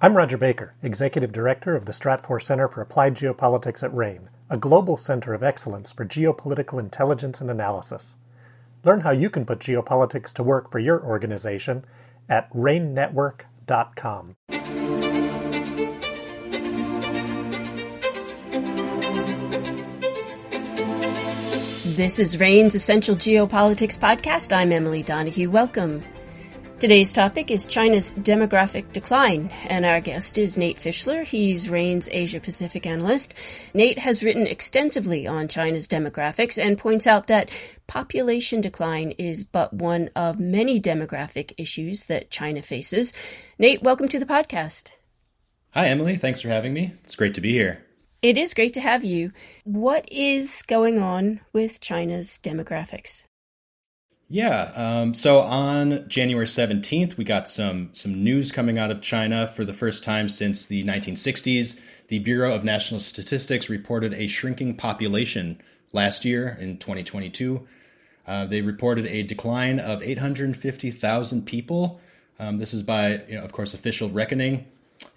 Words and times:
I'm 0.00 0.16
Roger 0.16 0.38
Baker, 0.38 0.76
Executive 0.80 1.32
Director 1.32 1.74
of 1.74 1.86
the 1.86 1.90
Stratfor 1.90 2.40
Center 2.40 2.68
for 2.68 2.80
Applied 2.80 3.16
Geopolitics 3.16 3.82
at 3.82 3.92
RANE, 3.92 4.30
a 4.48 4.56
global 4.56 4.96
center 4.96 5.34
of 5.34 5.42
excellence 5.42 5.90
for 5.90 6.04
geopolitical 6.04 6.78
intelligence 6.78 7.40
and 7.40 7.50
analysis. 7.50 8.16
Learn 8.84 9.00
how 9.00 9.10
you 9.10 9.28
can 9.28 9.44
put 9.44 9.58
geopolitics 9.58 10.32
to 10.34 10.44
work 10.44 10.70
for 10.70 10.78
your 10.78 11.04
organization 11.04 11.84
at 12.28 12.48
ranenetwork.com. 12.52 14.36
This 21.96 22.20
is 22.20 22.38
RANE's 22.38 22.76
Essential 22.76 23.16
Geopolitics 23.16 23.98
Podcast. 23.98 24.56
I'm 24.56 24.70
Emily 24.70 25.02
Donahue. 25.02 25.50
Welcome. 25.50 26.04
Today's 26.80 27.12
topic 27.12 27.50
is 27.50 27.66
China's 27.66 28.14
demographic 28.14 28.92
decline, 28.92 29.50
and 29.64 29.84
our 29.84 30.00
guest 30.00 30.38
is 30.38 30.56
Nate 30.56 30.76
Fishler. 30.76 31.24
He's 31.24 31.68
RANE's 31.68 32.08
Asia 32.12 32.38
Pacific 32.38 32.86
analyst. 32.86 33.34
Nate 33.74 33.98
has 33.98 34.22
written 34.22 34.46
extensively 34.46 35.26
on 35.26 35.48
China's 35.48 35.88
demographics 35.88 36.56
and 36.56 36.78
points 36.78 37.08
out 37.08 37.26
that 37.26 37.50
population 37.88 38.60
decline 38.60 39.10
is 39.18 39.44
but 39.44 39.72
one 39.72 40.10
of 40.14 40.38
many 40.38 40.80
demographic 40.80 41.52
issues 41.58 42.04
that 42.04 42.30
China 42.30 42.62
faces. 42.62 43.12
Nate, 43.58 43.82
welcome 43.82 44.06
to 44.06 44.20
the 44.20 44.24
podcast. 44.24 44.92
Hi, 45.72 45.88
Emily. 45.88 46.16
Thanks 46.16 46.42
for 46.42 46.48
having 46.48 46.74
me. 46.74 46.92
It's 47.02 47.16
great 47.16 47.34
to 47.34 47.40
be 47.40 47.50
here. 47.50 47.84
It 48.22 48.38
is 48.38 48.54
great 48.54 48.74
to 48.74 48.80
have 48.80 49.02
you. 49.02 49.32
What 49.64 50.08
is 50.12 50.62
going 50.62 51.00
on 51.00 51.40
with 51.52 51.80
China's 51.80 52.38
demographics? 52.40 53.24
Yeah. 54.30 54.72
Um, 54.74 55.14
so 55.14 55.40
on 55.40 56.06
January 56.06 56.44
17th, 56.44 57.16
we 57.16 57.24
got 57.24 57.48
some 57.48 57.88
some 57.94 58.22
news 58.22 58.52
coming 58.52 58.78
out 58.78 58.90
of 58.90 59.00
China 59.00 59.46
for 59.46 59.64
the 59.64 59.72
first 59.72 60.04
time 60.04 60.28
since 60.28 60.66
the 60.66 60.84
1960s. 60.84 61.80
The 62.08 62.18
Bureau 62.18 62.54
of 62.54 62.62
National 62.62 63.00
Statistics 63.00 63.70
reported 63.70 64.12
a 64.12 64.26
shrinking 64.26 64.76
population 64.76 65.60
last 65.94 66.26
year 66.26 66.58
in 66.60 66.76
2022. 66.76 67.66
Uh, 68.26 68.44
they 68.44 68.60
reported 68.60 69.06
a 69.06 69.22
decline 69.22 69.80
of 69.80 70.02
850,000 70.02 71.46
people. 71.46 71.98
Um, 72.38 72.58
this 72.58 72.74
is 72.74 72.82
by, 72.82 73.22
you 73.28 73.36
know, 73.38 73.42
of 73.42 73.52
course, 73.52 73.72
official 73.72 74.10
reckoning. 74.10 74.66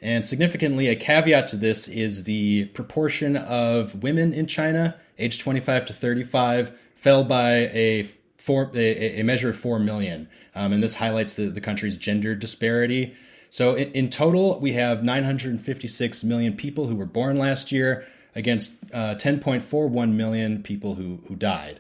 And 0.02 0.25
significantly, 0.25 0.88
a 0.88 0.95
caveat 0.95 1.49
to 1.49 1.58
this 1.58 1.89
is 1.89 2.23
the 2.23 2.66
proportion 2.66 3.36
of 3.36 4.02
women 4.02 4.33
in 4.33 4.47
China, 4.47 4.95
age 5.19 5.39
25 5.39 5.86
to 5.88 5.93
35, 5.93 6.71
fell 6.95 7.25
by 7.25 7.52
a 7.73 8.03
four, 8.42 8.72
a, 8.73 9.20
a 9.20 9.23
measure 9.23 9.50
of 9.50 9.58
4 9.58 9.78
million. 9.80 10.28
Um, 10.56 10.73
and 10.73 10.81
this 10.81 10.95
highlights 10.95 11.36
the, 11.36 11.45
the 11.45 11.61
country's 11.61 11.95
gender 11.95 12.34
disparity. 12.34 13.16
So 13.50 13.75
in, 13.75 13.92
in, 13.92 14.09
total, 14.09 14.59
we 14.59 14.73
have 14.73 15.03
956 15.03 16.23
million 16.23 16.56
people 16.56 16.88
who 16.88 16.95
were 16.95 17.06
born 17.06 17.38
last 17.38 17.72
year 17.72 18.08
against 18.33 18.78
uh, 18.94 19.16
10.41 19.16 20.14
million 20.14 20.64
people 20.64 20.95
who, 20.95 21.20
who 21.28 21.36
died. 21.36 21.80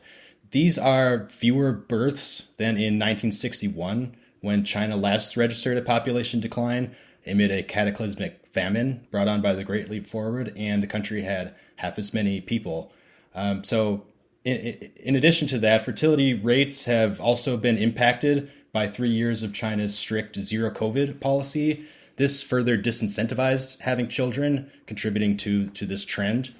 These 0.51 0.77
are 0.77 1.25
fewer 1.27 1.71
births 1.71 2.43
than 2.57 2.75
in 2.75 2.99
1961 2.99 4.15
when 4.41 4.63
China 4.63 4.97
last 4.97 5.35
registered 5.37 5.77
a 5.77 5.81
population 5.81 6.41
decline 6.41 6.95
amid 7.25 7.51
a 7.51 7.63
cataclysmic 7.63 8.45
famine 8.51 9.07
brought 9.09 9.27
on 9.27 9.41
by 9.41 9.53
the 9.53 9.63
Great 9.63 9.89
Leap 9.89 10.05
Forward, 10.05 10.53
and 10.55 10.83
the 10.83 10.87
country 10.87 11.21
had 11.21 11.55
half 11.77 11.97
as 11.97 12.13
many 12.13 12.41
people. 12.41 12.91
Um, 13.33 13.63
so 13.63 14.03
in, 14.43 14.55
in 14.95 15.15
addition 15.15 15.47
to 15.49 15.59
that, 15.59 15.83
fertility 15.83 16.33
rates 16.33 16.85
have 16.85 17.21
also 17.21 17.57
been 17.57 17.77
impacted 17.77 18.51
by 18.71 18.87
three 18.87 19.11
years 19.11 19.43
of 19.43 19.53
China's 19.53 19.97
strict 19.97 20.37
zero 20.37 20.71
COVID 20.71 21.19
policy. 21.19 21.85
This 22.15 22.41
further 22.41 22.77
disincentivized 22.77 23.79
having 23.79 24.07
children, 24.07 24.71
contributing 24.85 25.37
to, 25.37 25.67
to 25.69 25.85
this 25.85 26.05
trend. 26.05 26.53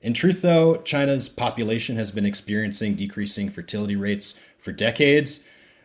In 0.00 0.14
truth, 0.14 0.42
though, 0.42 0.76
China's 0.76 1.28
population 1.28 1.96
has 1.96 2.12
been 2.12 2.26
experiencing 2.26 2.94
decreasing 2.94 3.50
fertility 3.50 3.96
rates 3.96 4.34
for 4.58 4.70
decades. 4.72 5.40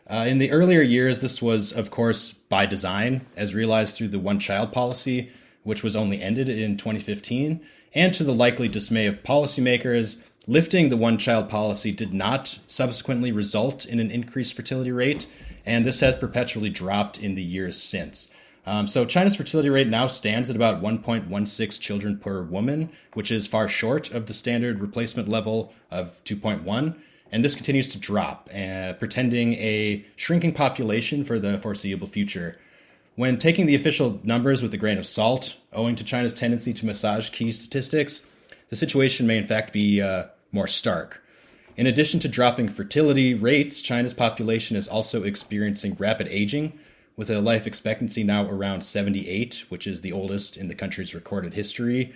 Uh, 0.08 0.26
in 0.28 0.38
the 0.38 0.52
earlier 0.52 0.82
years, 0.82 1.22
this 1.22 1.42
was, 1.42 1.72
of 1.72 1.90
course, 1.90 2.34
by 2.34 2.66
design, 2.66 3.26
as 3.36 3.56
realized 3.56 3.96
through 3.96 4.10
the 4.10 4.20
one 4.20 4.40
child 4.40 4.72
policy, 4.72 5.32
which 5.64 5.82
was 5.82 5.96
only 5.96 6.22
ended 6.22 6.50
in 6.50 6.78
2015, 6.78 7.62
and 7.96 8.14
to 8.14 8.24
the 8.24 8.34
likely 8.34 8.68
dismay 8.68 9.08
of 9.08 9.24
policymakers 9.24 10.18
Lifting 10.46 10.90
the 10.90 10.98
one 10.98 11.18
child 11.18 11.50
policy 11.50 11.94
did 11.94 12.14
not 12.14 12.60
subsequently 12.68 13.32
result 13.32 13.86
in 13.86 14.02
an 14.02 14.12
increased 14.12 14.54
fertility 14.54 14.92
rate, 14.92 15.26
and 15.66 15.86
this 15.86 16.02
has 16.02 16.18
perpetually 16.18 16.70
dropped 16.70 17.18
in 17.18 17.36
the 17.36 17.42
years 17.42 17.82
since. 17.82 18.30
Um, 18.66 18.88
so 18.88 19.06
China's 19.06 19.38
fertility 19.38 19.70
rate 19.70 19.88
now 19.88 20.08
stands 20.08 20.50
at 20.50 20.56
about 20.58 20.82
1.16 20.82 21.80
children 21.80 22.18
per 22.18 22.44
woman, 22.44 22.90
which 23.14 23.32
is 23.32 23.48
far 23.48 23.70
short 23.70 24.12
of 24.12 24.26
the 24.26 24.34
standard 24.34 24.82
replacement 24.82 25.30
level 25.30 25.74
of 25.90 26.22
2.1. 26.26 26.96
And 27.32 27.44
this 27.44 27.56
continues 27.56 27.88
to 27.90 27.98
drop, 27.98 28.50
uh, 28.54 28.94
pretending 28.94 29.54
a 29.54 30.06
shrinking 30.18 30.54
population 30.54 31.24
for 31.24 31.40
the 31.40 31.58
foreseeable 31.58 32.08
future. 32.08 32.60
When 33.16 33.38
taking 33.38 33.66
the 33.66 33.76
official 33.76 34.20
numbers 34.24 34.62
with 34.62 34.74
a 34.74 34.78
grain 34.78 34.98
of 34.98 35.06
salt, 35.06 35.58
owing 35.72 35.96
to 35.96 36.04
China's 36.04 36.34
tendency 36.34 36.74
to 36.74 36.86
massage 36.86 37.30
key 37.30 37.52
statistics, 37.52 38.22
the 38.74 38.78
situation 38.78 39.28
may 39.28 39.38
in 39.38 39.46
fact 39.46 39.72
be 39.72 40.02
uh, 40.02 40.24
more 40.52 40.66
stark. 40.66 41.24
In 41.78 41.86
addition 41.86 42.20
to 42.22 42.28
dropping 42.28 42.70
fertility 42.70 43.36
rates, 43.36 43.84
China's 43.84 44.16
population 44.16 44.76
is 44.76 44.88
also 44.88 45.22
experiencing 45.22 45.96
rapid 46.00 46.28
aging, 46.28 46.74
with 47.16 47.30
a 47.30 47.40
life 47.40 47.68
expectancy 47.68 48.24
now 48.24 48.50
around 48.50 48.84
78, 48.84 49.66
which 49.70 49.86
is 49.86 50.02
the 50.02 50.12
oldest 50.12 50.58
in 50.58 50.70
the 50.70 50.74
country's 50.74 51.14
recorded 51.14 51.54
history. 51.54 52.16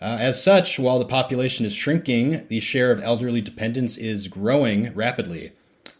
Uh, 0.00 0.16
as 0.18 0.42
such, 0.42 0.76
while 0.76 0.98
the 0.98 1.04
population 1.04 1.64
is 1.64 1.72
shrinking, 1.72 2.48
the 2.48 2.58
share 2.58 2.90
of 2.90 3.00
elderly 3.00 3.40
dependents 3.40 3.96
is 3.96 4.26
growing 4.26 4.92
rapidly. 4.94 5.52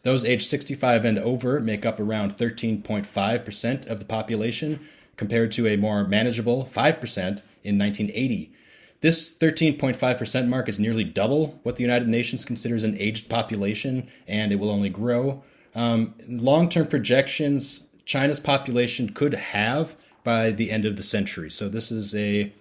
Those 0.03 0.25
aged 0.25 0.49
65 0.49 1.05
and 1.05 1.19
over 1.21 1.61
make 1.61 1.87
up 1.87 2.01
around 2.01 2.37
13.5% 2.37 3.87
of 3.87 4.01
the 4.01 4.05
population, 4.05 4.81
compared 5.17 5.53
to 5.53 5.69
a 5.69 5.77
more 5.77 6.03
manageable 6.03 6.65
5% 6.65 7.41
in 7.63 7.79
1980. 7.79 8.53
This 9.03 9.35
13.5% 9.35 10.47
mark 10.47 10.69
is 10.69 10.79
nearly 10.79 11.03
double 11.03 11.59
what 11.65 11.75
the 11.75 11.83
United 11.83 12.07
Nations 12.07 12.45
considers 12.45 12.85
an 12.85 12.97
aged 12.99 13.29
population, 13.29 14.09
and 14.29 14.53
it 14.53 14.57
will 14.57 14.71
only 14.71 14.89
grow. 14.89 15.43
Um, 15.75 16.15
Long 16.29 16.69
term 16.69 16.87
projections, 16.87 17.85
China's 18.07 18.39
population 18.39 19.13
could 19.13 19.35
have 19.35 19.97
by 20.23 20.53
the 20.53 20.71
end 20.71 20.87
of 20.87 20.97
the 20.97 21.03
century. 21.03 21.51
So 21.51 21.69
this 21.69 21.91
is 21.91 22.15
a, 22.15 22.53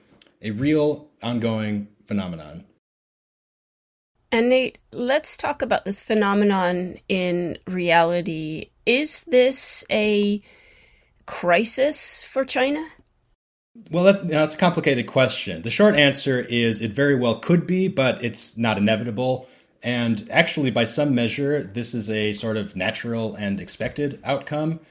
a 0.41 0.49
real 0.51 1.09
ongoing 1.21 1.87
phenomenon. 2.07 2.65
And 4.31 4.49
Nate, 4.49 4.79
let's 4.91 5.37
talk 5.37 5.61
about 5.61 5.85
this 5.85 6.01
phenomenon 6.01 6.97
in 7.07 7.59
reality. 7.67 8.71
Is 8.87 9.23
this 9.23 9.83
a 9.91 10.41
crisis 11.27 12.23
for 12.23 12.45
China? 12.45 12.87
Well, 13.89 14.03
that, 14.03 14.27
that's 14.27 14.55
a 14.55 14.57
complicated 14.57 15.07
question. 15.07 15.61
The 15.61 15.69
short 15.69 15.95
answer 15.95 16.39
is 16.39 16.81
it 16.81 16.91
very 16.91 17.15
well 17.15 17.39
could 17.39 17.65
be, 17.65 17.87
but 17.87 18.23
it's 18.23 18.57
not 18.57 18.77
inevitable. 18.77 19.47
And 19.81 20.27
actually, 20.29 20.71
by 20.71 20.83
some 20.83 21.15
measure, 21.15 21.63
this 21.63 21.93
is 21.93 22.09
a 22.09 22.33
sort 22.33 22.57
of 22.57 22.75
natural 22.75 23.33
and 23.35 23.61
expected 23.61 24.19
outcome. 24.25 24.81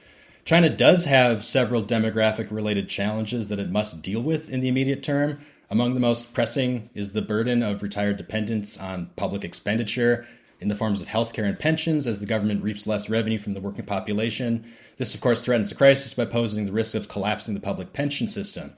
China 0.45 0.69
does 0.69 1.05
have 1.05 1.43
several 1.43 1.83
demographic 1.83 2.49
related 2.49 2.89
challenges 2.89 3.49
that 3.49 3.59
it 3.59 3.69
must 3.69 4.01
deal 4.01 4.21
with 4.21 4.49
in 4.49 4.61
the 4.61 4.67
immediate 4.67 5.03
term. 5.03 5.39
Among 5.69 5.93
the 5.93 5.99
most 5.99 6.33
pressing 6.33 6.89
is 6.95 7.13
the 7.13 7.21
burden 7.21 7.61
of 7.61 7.83
retired 7.83 8.17
dependents 8.17 8.77
on 8.79 9.11
public 9.15 9.43
expenditure 9.43 10.27
in 10.61 10.67
the 10.67 10.75
forms 10.75 11.01
of 11.01 11.07
healthcare 11.07 11.45
and 11.45 11.59
pensions 11.59 12.07
as 12.07 12.19
the 12.19 12.25
government 12.25 12.63
reaps 12.63 12.87
less 12.87 13.09
revenue 13.09 13.39
from 13.39 13.55
the 13.55 13.59
working 13.59 13.85
population. 13.85 14.63
This, 14.97 15.15
of 15.15 15.19
course, 15.19 15.41
threatens 15.41 15.69
the 15.69 15.75
crisis 15.75 16.13
by 16.13 16.25
posing 16.25 16.67
the 16.67 16.71
risk 16.71 16.93
of 16.95 17.09
collapsing 17.09 17.55
the 17.55 17.59
public 17.59 17.91
pension 17.93 18.27
system. 18.27 18.75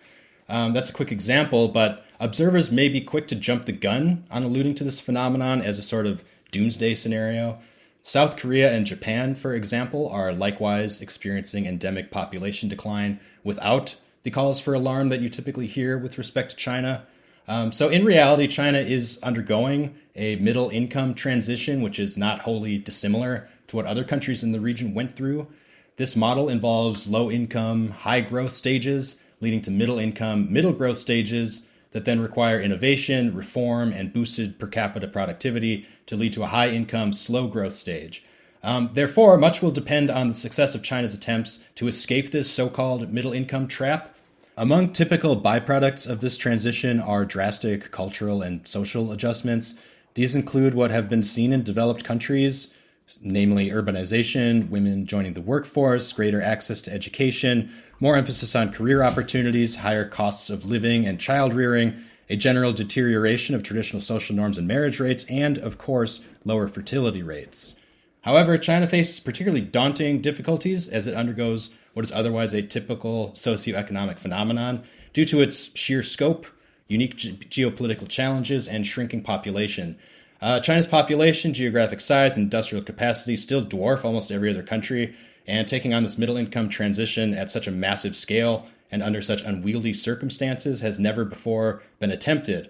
Um, 0.47 0.71
that's 0.71 0.89
a 0.89 0.93
quick 0.93 1.11
example, 1.11 1.67
but 1.67 2.05
observers 2.19 2.71
may 2.71 2.87
be 2.87 3.01
quick 3.01 3.27
to 3.27 3.35
jump 3.35 3.65
the 3.65 3.73
gun 3.73 4.25
on 4.31 4.43
alluding 4.43 4.75
to 4.75 4.83
this 4.83 4.99
phenomenon 4.99 5.61
as 5.61 5.77
a 5.77 5.83
sort 5.83 6.05
of 6.05 6.23
doomsday 6.51 6.95
scenario. 6.95 7.59
South 8.01 8.35
Korea 8.37 8.73
and 8.73 8.85
Japan, 8.85 9.35
for 9.35 9.53
example, 9.53 10.09
are 10.09 10.33
likewise 10.33 11.01
experiencing 11.01 11.65
endemic 11.65 12.11
population 12.11 12.67
decline 12.69 13.19
without 13.43 13.95
the 14.23 14.31
calls 14.31 14.59
for 14.59 14.73
alarm 14.73 15.09
that 15.09 15.21
you 15.21 15.29
typically 15.29 15.67
hear 15.67 15.97
with 15.97 16.17
respect 16.17 16.51
to 16.51 16.57
China. 16.57 17.05
Um, 17.47 17.71
so, 17.71 17.89
in 17.89 18.05
reality, 18.05 18.47
China 18.47 18.79
is 18.79 19.19
undergoing 19.21 19.95
a 20.15 20.37
middle 20.37 20.69
income 20.69 21.13
transition, 21.13 21.81
which 21.81 21.99
is 21.99 22.17
not 22.17 22.39
wholly 22.39 22.77
dissimilar 22.77 23.49
to 23.67 23.75
what 23.75 23.85
other 23.85 24.03
countries 24.03 24.43
in 24.43 24.51
the 24.51 24.61
region 24.61 24.93
went 24.93 25.15
through. 25.15 25.47
This 25.97 26.15
model 26.15 26.49
involves 26.49 27.07
low 27.07 27.29
income, 27.29 27.89
high 27.89 28.21
growth 28.21 28.53
stages, 28.53 29.17
leading 29.41 29.61
to 29.63 29.71
middle 29.71 29.99
income, 29.99 30.51
middle 30.51 30.71
growth 30.71 30.97
stages 30.97 31.65
that 31.91 32.05
then 32.05 32.19
require 32.19 32.59
innovation, 32.59 33.35
reform, 33.35 33.91
and 33.91 34.13
boosted 34.13 34.57
per 34.57 34.67
capita 34.67 35.07
productivity 35.07 35.85
to 36.07 36.15
lead 36.15 36.33
to 36.33 36.43
a 36.43 36.47
high 36.47 36.69
income, 36.69 37.13
slow 37.13 37.47
growth 37.47 37.75
stage. 37.75 38.23
Um, 38.63 38.89
therefore, 38.93 39.37
much 39.37 39.61
will 39.61 39.71
depend 39.71 40.09
on 40.09 40.29
the 40.29 40.33
success 40.33 40.73
of 40.73 40.83
China's 40.83 41.13
attempts 41.13 41.59
to 41.75 41.87
escape 41.87 42.31
this 42.31 42.49
so 42.49 42.69
called 42.69 43.11
middle 43.11 43.33
income 43.33 43.67
trap 43.67 44.12
Among 44.55 44.93
typical 44.93 45.41
byproducts 45.41 46.07
of 46.07 46.21
this 46.21 46.37
transition 46.37 46.99
are 46.99 47.25
drastic 47.25 47.89
cultural 47.89 48.43
and 48.43 48.67
social 48.67 49.11
adjustments. 49.11 49.73
These 50.13 50.35
include 50.35 50.75
what 50.75 50.91
have 50.91 51.09
been 51.09 51.23
seen 51.23 51.51
in 51.51 51.63
developed 51.63 52.03
countries, 52.03 52.71
namely 53.19 53.71
urbanization, 53.71 54.69
women 54.69 55.07
joining 55.07 55.33
the 55.33 55.41
workforce, 55.41 56.13
greater 56.13 56.39
access 56.39 56.83
to 56.83 56.93
education, 56.93 57.71
more 57.99 58.15
emphasis 58.15 58.55
on 58.55 58.71
career 58.71 59.01
opportunities, 59.01 59.77
higher 59.77 60.07
costs 60.07 60.51
of 60.51 60.65
living 60.65 61.07
and 61.07 61.19
child 61.19 61.55
rearing, 61.55 62.03
a 62.29 62.35
general 62.35 62.73
deterioration 62.73 63.55
of 63.55 63.63
traditional 63.63 64.03
social 64.03 64.35
norms 64.35 64.59
and 64.59 64.67
marriage 64.67 64.99
rates, 64.99 65.25
and, 65.31 65.57
of 65.57 65.79
course, 65.79 66.21
lower 66.45 66.67
fertility 66.67 67.23
rates. 67.23 67.73
However, 68.21 68.59
China 68.59 68.85
faces 68.85 69.19
particularly 69.19 69.65
daunting 69.65 70.21
difficulties 70.21 70.87
as 70.87 71.07
it 71.07 71.15
undergoes 71.15 71.71
what 71.93 72.05
is 72.05 72.11
otherwise 72.11 72.53
a 72.53 72.61
typical 72.61 73.31
socioeconomic 73.31 74.19
phenomenon 74.19 74.83
due 75.13 75.25
to 75.25 75.41
its 75.41 75.75
sheer 75.77 76.03
scope, 76.03 76.47
unique 76.87 77.15
ge- 77.15 77.39
geopolitical 77.49 78.07
challenges, 78.07 78.67
and 78.67 78.85
shrinking 78.85 79.21
population. 79.21 79.97
Uh, 80.41 80.59
China's 80.59 80.87
population, 80.87 81.53
geographic 81.53 82.01
size, 82.01 82.35
and 82.35 82.43
industrial 82.43 82.83
capacity 82.83 83.35
still 83.35 83.63
dwarf 83.63 84.03
almost 84.03 84.31
every 84.31 84.49
other 84.49 84.63
country, 84.63 85.15
and 85.47 85.67
taking 85.67 85.93
on 85.93 86.03
this 86.03 86.17
middle 86.17 86.37
income 86.37 86.69
transition 86.69 87.33
at 87.33 87.49
such 87.49 87.67
a 87.67 87.71
massive 87.71 88.15
scale 88.15 88.67
and 88.91 89.01
under 89.01 89.21
such 89.21 89.43
unwieldy 89.43 89.93
circumstances 89.93 90.81
has 90.81 90.99
never 90.99 91.25
before 91.25 91.81
been 91.99 92.11
attempted. 92.11 92.69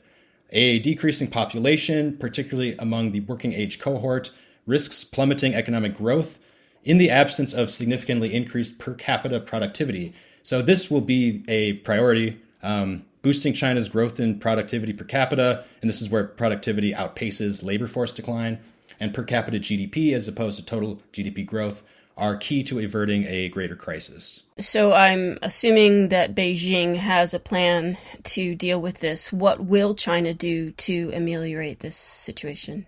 A 0.51 0.79
decreasing 0.79 1.27
population, 1.27 2.15
particularly 2.17 2.75
among 2.77 3.11
the 3.11 3.21
working 3.21 3.53
age 3.53 3.79
cohort, 3.79 4.31
risks 4.65 5.03
plummeting 5.03 5.55
economic 5.55 5.97
growth 5.97 6.39
in 6.83 6.97
the 6.97 7.09
absence 7.09 7.53
of 7.53 7.69
significantly 7.69 8.33
increased 8.33 8.80
per 8.80 8.94
capita 8.94 9.39
productivity. 9.39 10.13
So, 10.44 10.62
this 10.62 10.91
will 10.91 11.01
be 11.01 11.44
a 11.47 11.74
priority, 11.74 12.41
um, 12.62 13.06
boosting 13.21 13.53
China's 13.53 13.89
growth 13.89 14.19
in 14.19 14.39
productivity 14.39 14.94
per 14.94 15.06
capita. 15.06 15.63
And 15.81 15.89
this 15.89 16.01
is 16.01 16.09
where 16.09 16.25
productivity 16.25 16.94
outpaces 16.94 17.63
labor 17.63 17.88
force 17.88 18.13
decline. 18.13 18.59
And 19.00 19.13
per 19.13 19.24
capita 19.24 19.59
GDP, 19.59 20.13
as 20.13 20.27
opposed 20.27 20.57
to 20.57 20.65
total 20.65 21.01
GDP 21.13 21.45
growth, 21.45 21.83
are 22.15 22.38
key 22.38 22.63
to 22.63 22.80
averting 22.80 23.25
a 23.25 23.50
greater 23.50 23.75
crisis. 23.75 24.44
So 24.59 24.94
I'm 24.94 25.39
assuming 25.41 26.09
that 26.09 26.35
Beijing 26.35 26.95
has 26.95 27.33
a 27.33 27.39
plan 27.39 27.97
to 28.24 28.56
deal 28.56 28.81
with 28.81 29.00
this. 29.00 29.33
What 29.33 29.65
will 29.65 29.95
China 29.95 30.33
do 30.33 30.71
to 30.71 31.12
ameliorate 31.13 31.80
this 31.80 31.97
situation? 31.97 32.85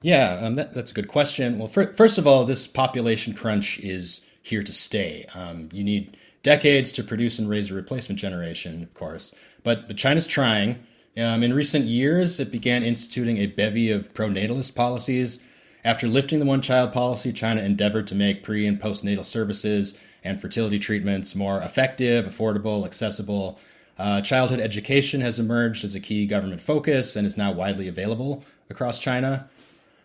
Yeah, 0.00 0.38
um, 0.42 0.54
that, 0.54 0.74
that's 0.74 0.92
a 0.92 0.94
good 0.94 1.08
question. 1.08 1.58
Well, 1.58 1.68
for, 1.68 1.92
first 1.94 2.18
of 2.18 2.26
all, 2.26 2.44
this 2.44 2.66
population 2.66 3.34
crunch 3.34 3.78
is 3.80 4.20
here 4.42 4.62
to 4.62 4.72
stay. 4.72 5.26
Um, 5.34 5.68
you 5.72 5.82
need 5.82 6.16
decades 6.42 6.92
to 6.92 7.02
produce 7.02 7.38
and 7.38 7.48
raise 7.48 7.70
a 7.70 7.74
replacement 7.74 8.20
generation, 8.20 8.82
of 8.82 8.94
course. 8.94 9.34
But, 9.64 9.88
but 9.88 9.96
China's 9.96 10.26
trying. 10.26 10.84
Um, 11.16 11.42
in 11.42 11.52
recent 11.52 11.86
years, 11.86 12.38
it 12.38 12.52
began 12.52 12.84
instituting 12.84 13.38
a 13.38 13.46
bevy 13.46 13.90
of 13.90 14.14
pronatalist 14.14 14.74
policies. 14.76 15.40
After 15.84 16.06
lifting 16.06 16.38
the 16.38 16.44
one 16.44 16.62
child 16.62 16.92
policy, 16.92 17.32
China 17.32 17.60
endeavored 17.60 18.06
to 18.08 18.14
make 18.14 18.44
pre 18.44 18.66
and 18.66 18.80
postnatal 18.80 19.24
services 19.24 19.98
and 20.22 20.40
fertility 20.40 20.78
treatments 20.78 21.34
more 21.34 21.60
effective, 21.60 22.24
affordable, 22.24 22.84
accessible. 22.84 23.58
Uh, 23.98 24.20
childhood 24.20 24.60
education 24.60 25.20
has 25.20 25.40
emerged 25.40 25.84
as 25.84 25.96
a 25.96 26.00
key 26.00 26.24
government 26.26 26.60
focus 26.60 27.16
and 27.16 27.26
is 27.26 27.36
now 27.36 27.50
widely 27.50 27.88
available 27.88 28.44
across 28.70 29.00
China. 29.00 29.48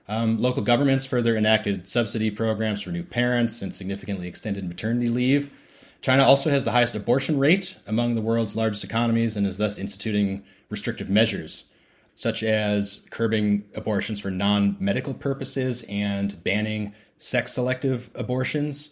Um, 0.08 0.42
local 0.42 0.62
governments 0.62 1.06
further 1.06 1.38
enacted 1.38 1.88
subsidy 1.88 2.30
programs 2.30 2.82
for 2.82 2.92
new 2.92 3.04
parents 3.04 3.62
and 3.62 3.74
significantly 3.74 4.28
extended 4.28 4.68
maternity 4.68 5.08
leave. 5.08 5.52
China 6.02 6.26
also 6.26 6.50
has 6.50 6.66
the 6.66 6.72
highest 6.72 6.96
abortion 6.96 7.40
rate 7.40 7.78
among 7.88 8.16
the 8.16 8.22
world's 8.22 8.58
largest 8.58 8.84
economies 8.84 9.38
and 9.38 9.48
is 9.48 9.58
thus 9.58 9.78
instituting 9.78 10.44
restrictive 10.70 11.10
measures, 11.10 11.64
such 12.16 12.44
as 12.44 13.02
curbing 13.10 13.64
abortions 13.74 14.20
for 14.20 14.30
non 14.30 14.76
medical 14.82 15.14
purposes 15.14 15.86
and 15.88 16.44
banning 16.44 16.94
sex 17.18 17.54
selective 17.54 18.10
abortions. 18.16 18.90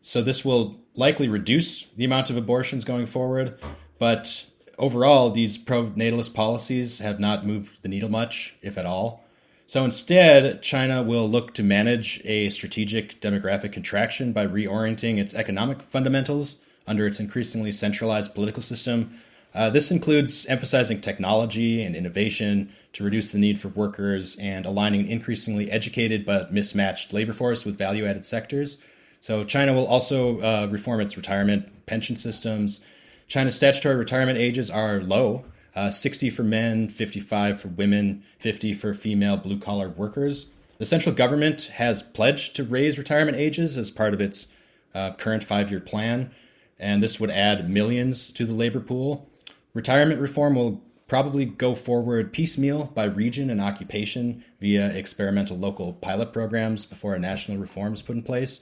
So, 0.00 0.22
this 0.22 0.44
will 0.44 0.80
likely 0.94 1.26
reduce 1.26 1.86
the 1.96 2.04
amount 2.04 2.30
of 2.30 2.36
abortions 2.36 2.84
going 2.84 3.06
forward, 3.06 3.60
but 3.98 4.44
overall, 4.78 5.30
these 5.30 5.58
pro 5.58 5.90
natalist 5.96 6.34
policies 6.34 7.00
have 7.00 7.18
not 7.18 7.44
moved 7.44 7.82
the 7.82 7.88
needle 7.88 8.08
much, 8.08 8.54
if 8.62 8.78
at 8.78 8.86
all. 8.86 9.25
So 9.68 9.84
instead, 9.84 10.62
China 10.62 11.02
will 11.02 11.28
look 11.28 11.52
to 11.54 11.64
manage 11.64 12.20
a 12.24 12.50
strategic 12.50 13.20
demographic 13.20 13.72
contraction 13.72 14.32
by 14.32 14.46
reorienting 14.46 15.18
its 15.18 15.34
economic 15.34 15.82
fundamentals 15.82 16.60
under 16.86 17.04
its 17.04 17.18
increasingly 17.18 17.72
centralized 17.72 18.32
political 18.32 18.62
system. 18.62 19.20
Uh, 19.52 19.68
this 19.68 19.90
includes 19.90 20.46
emphasizing 20.46 21.00
technology 21.00 21.82
and 21.82 21.96
innovation 21.96 22.70
to 22.92 23.02
reduce 23.02 23.32
the 23.32 23.38
need 23.38 23.58
for 23.58 23.68
workers 23.68 24.36
and 24.36 24.66
aligning 24.66 25.08
increasingly 25.08 25.68
educated 25.68 26.24
but 26.24 26.52
mismatched 26.52 27.12
labor 27.12 27.32
force 27.32 27.64
with 27.64 27.76
value 27.76 28.06
added 28.06 28.24
sectors. 28.24 28.78
So, 29.20 29.42
China 29.42 29.72
will 29.72 29.86
also 29.86 30.40
uh, 30.40 30.68
reform 30.70 31.00
its 31.00 31.16
retirement 31.16 31.86
pension 31.86 32.14
systems. 32.14 32.82
China's 33.26 33.56
statutory 33.56 33.96
retirement 33.96 34.38
ages 34.38 34.70
are 34.70 35.02
low, 35.02 35.44
uh, 35.76 35.90
60 35.90 36.30
for 36.30 36.42
men, 36.42 36.88
55 36.88 37.60
for 37.60 37.68
women, 37.68 38.24
50 38.38 38.72
for 38.72 38.94
female 38.94 39.36
blue 39.36 39.60
collar 39.60 39.90
workers. 39.90 40.46
The 40.78 40.86
central 40.86 41.14
government 41.14 41.70
has 41.74 42.02
pledged 42.02 42.56
to 42.56 42.64
raise 42.64 42.98
retirement 42.98 43.36
ages 43.36 43.76
as 43.76 43.90
part 43.90 44.14
of 44.14 44.20
its 44.20 44.48
uh, 44.94 45.12
current 45.12 45.44
five 45.44 45.70
year 45.70 45.80
plan, 45.80 46.30
and 46.78 47.02
this 47.02 47.20
would 47.20 47.30
add 47.30 47.70
millions 47.70 48.30
to 48.32 48.46
the 48.46 48.54
labor 48.54 48.80
pool. 48.80 49.28
Retirement 49.74 50.20
reform 50.20 50.54
will 50.54 50.82
probably 51.08 51.44
go 51.44 51.74
forward 51.74 52.32
piecemeal 52.32 52.86
by 52.94 53.04
region 53.04 53.50
and 53.50 53.60
occupation 53.60 54.42
via 54.60 54.88
experimental 54.88 55.56
local 55.56 55.92
pilot 55.92 56.32
programs 56.32 56.84
before 56.84 57.14
a 57.14 57.18
national 57.18 57.58
reform 57.58 57.92
is 57.92 58.02
put 58.02 58.16
in 58.16 58.22
place. 58.22 58.60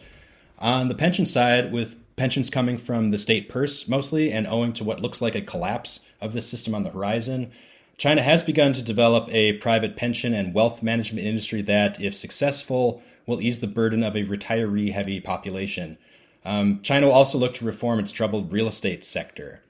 On 0.59 0.89
the 0.89 0.95
pension 0.95 1.27
side, 1.27 1.73
with 1.73 1.97
pensions 2.17 2.51
coming 2.51 2.77
from 2.77 3.11
the 3.11 3.19
state 3.19 3.49
purse 3.49 3.89
mostly, 3.89 4.33
and 4.33 4.47
owing 4.47 4.73
to 4.75 4.85
what 4.85 5.01
looks 5.01 5.21
like 5.21 5.35
a 5.35 5.41
collapse 5.41 6.01
of 6.21 6.33
this 6.33 6.49
system 6.49 6.75
on 6.75 6.83
the 6.83 6.91
horizon. 6.91 7.51
China 7.97 8.23
has 8.23 8.43
begun 8.43 8.73
to 8.73 8.83
develop 8.83 9.29
a 9.33 9.55
private 9.55 9.97
pension 9.97 10.35
and 10.35 10.55
wealth 10.55 10.83
management 10.83 11.27
industry 11.27 11.63
that, 11.63 12.01
if 12.01 12.15
successful, 12.15 13.03
will 13.27 13.41
ease 13.41 13.61
the 13.61 13.67
burden 13.67 14.03
of 14.03 14.17
a 14.17 14.25
retiree 14.25 14.93
heavy 14.93 15.21
population. 15.21 15.97
Um, 16.45 16.81
China 16.83 17.07
will 17.07 17.15
also 17.15 17.39
look 17.39 17.55
to 17.55 17.65
reform 17.65 17.99
its 17.99 18.13
troubled 18.13 18.53
real 18.53 18.67
estate 18.67 19.05
sector. 19.05 19.63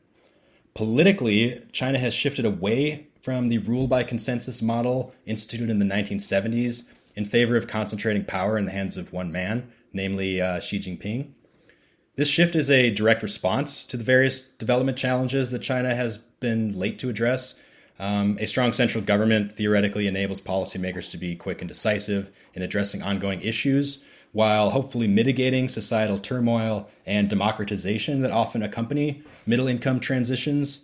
Politically, 0.74 1.62
China 1.70 1.98
has 1.98 2.12
shifted 2.12 2.44
away 2.44 3.06
from 3.20 3.46
the 3.46 3.58
rule 3.58 3.86
by 3.86 4.02
consensus 4.02 4.60
model 4.60 5.14
instituted 5.24 5.70
in 5.70 5.78
the 5.78 5.84
1970s 5.84 6.84
in 7.14 7.24
favor 7.24 7.56
of 7.56 7.68
concentrating 7.68 8.24
power 8.24 8.58
in 8.58 8.64
the 8.64 8.72
hands 8.72 8.96
of 8.96 9.12
one 9.12 9.30
man, 9.30 9.70
namely 9.92 10.40
uh, 10.40 10.58
Xi 10.58 10.80
Jinping. 10.80 11.28
This 12.16 12.28
shift 12.28 12.54
is 12.54 12.70
a 12.70 12.90
direct 12.90 13.24
response 13.24 13.84
to 13.86 13.96
the 13.96 14.04
various 14.04 14.40
development 14.40 14.96
challenges 14.96 15.50
that 15.50 15.62
China 15.62 15.96
has 15.96 16.18
been 16.18 16.78
late 16.78 17.00
to 17.00 17.08
address. 17.08 17.56
Um, 17.98 18.38
a 18.40 18.46
strong 18.46 18.72
central 18.72 19.02
government 19.02 19.56
theoretically 19.56 20.06
enables 20.06 20.40
policymakers 20.40 21.10
to 21.10 21.18
be 21.18 21.34
quick 21.34 21.60
and 21.60 21.66
decisive 21.68 22.30
in 22.54 22.62
addressing 22.62 23.02
ongoing 23.02 23.40
issues, 23.40 23.98
while 24.30 24.70
hopefully 24.70 25.08
mitigating 25.08 25.68
societal 25.68 26.18
turmoil 26.18 26.88
and 27.04 27.28
democratization 27.28 28.22
that 28.22 28.30
often 28.30 28.62
accompany 28.62 29.24
middle 29.44 29.66
income 29.66 29.98
transitions. 29.98 30.80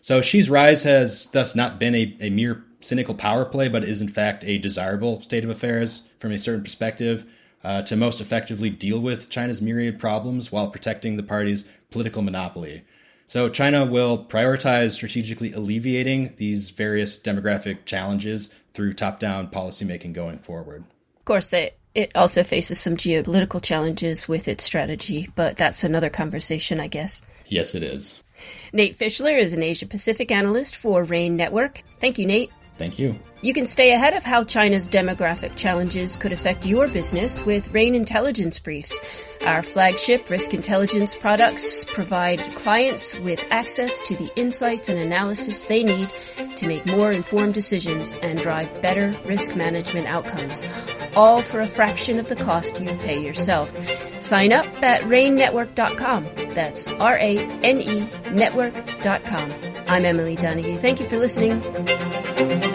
So 0.00 0.20
Xi's 0.20 0.50
rise 0.50 0.82
has 0.82 1.26
thus 1.26 1.54
not 1.54 1.78
been 1.78 1.94
a, 1.94 2.16
a 2.20 2.30
mere 2.30 2.64
cynical 2.80 3.14
power 3.14 3.44
play, 3.44 3.68
but 3.68 3.84
is 3.84 4.02
in 4.02 4.08
fact 4.08 4.42
a 4.42 4.58
desirable 4.58 5.22
state 5.22 5.44
of 5.44 5.50
affairs 5.50 6.02
from 6.18 6.32
a 6.32 6.38
certain 6.38 6.64
perspective 6.64 7.24
uh, 7.64 7.82
to 7.82 7.96
most 7.96 8.20
effectively 8.20 8.70
deal 8.70 9.00
with 9.00 9.30
China's 9.30 9.62
myriad 9.62 9.98
problems 9.98 10.52
while 10.52 10.70
protecting 10.70 11.16
the 11.16 11.22
party's 11.22 11.64
political 11.90 12.22
monopoly. 12.22 12.84
So, 13.26 13.48
China 13.48 13.86
will 13.86 14.22
prioritize 14.22 14.92
strategically 14.92 15.50
alleviating 15.52 16.34
these 16.36 16.68
various 16.70 17.16
demographic 17.18 17.86
challenges 17.86 18.50
through 18.74 18.92
top 18.92 19.18
down 19.18 19.48
policymaking 19.48 20.12
going 20.12 20.38
forward. 20.38 20.84
Of 21.18 21.24
course, 21.24 21.50
it, 21.54 21.78
it 21.94 22.14
also 22.14 22.44
faces 22.44 22.78
some 22.78 22.98
geopolitical 22.98 23.62
challenges 23.62 24.28
with 24.28 24.46
its 24.46 24.62
strategy, 24.62 25.30
but 25.34 25.56
that's 25.56 25.84
another 25.84 26.10
conversation, 26.10 26.80
I 26.80 26.88
guess. 26.88 27.22
Yes, 27.46 27.74
it 27.74 27.82
is. 27.82 28.20
Nate 28.74 28.98
Fishler 28.98 29.38
is 29.38 29.54
an 29.54 29.62
Asia 29.62 29.86
Pacific 29.86 30.30
analyst 30.30 30.76
for 30.76 31.02
RANE 31.04 31.36
Network. 31.36 31.82
Thank 32.00 32.18
you, 32.18 32.26
Nate. 32.26 32.50
Thank 32.76 32.98
you. 32.98 33.18
You 33.40 33.52
can 33.52 33.66
stay 33.66 33.92
ahead 33.92 34.14
of 34.14 34.24
how 34.24 34.42
China's 34.44 34.88
demographic 34.88 35.54
challenges 35.54 36.16
could 36.16 36.32
affect 36.32 36.66
your 36.66 36.88
business 36.88 37.44
with 37.44 37.70
RANE 37.72 37.94
Intelligence 37.94 38.58
Briefs. 38.58 38.98
Our 39.44 39.62
flagship 39.62 40.30
risk 40.30 40.54
intelligence 40.54 41.14
products 41.14 41.84
provide 41.84 42.40
clients 42.56 43.14
with 43.18 43.44
access 43.50 44.00
to 44.02 44.16
the 44.16 44.32
insights 44.34 44.88
and 44.88 44.98
analysis 44.98 45.64
they 45.64 45.84
need 45.84 46.10
to 46.56 46.66
make 46.66 46.86
more 46.86 47.12
informed 47.12 47.52
decisions 47.52 48.14
and 48.22 48.38
drive 48.38 48.80
better 48.80 49.14
risk 49.26 49.54
management 49.54 50.06
outcomes, 50.06 50.64
all 51.14 51.42
for 51.42 51.60
a 51.60 51.68
fraction 51.68 52.18
of 52.18 52.28
the 52.28 52.36
cost 52.36 52.80
you 52.80 52.88
pay 53.00 53.22
yourself. 53.22 53.70
Sign 54.22 54.54
up 54.54 54.64
at 54.82 55.02
ranenetwork.com. 55.02 56.30
That's 56.54 56.86
R-A-N-E 56.86 58.08
network.com. 58.30 59.52
I'm 59.86 60.06
Emily 60.06 60.36
Donahue. 60.36 60.78
Thank 60.78 60.98
you 60.98 61.06
for 61.06 61.18
listening. 61.18 61.60
Thank 62.36 62.64
you. 62.64 62.73